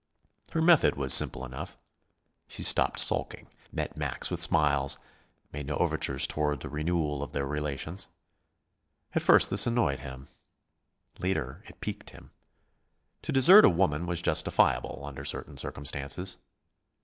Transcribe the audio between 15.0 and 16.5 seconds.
under certain circumstances.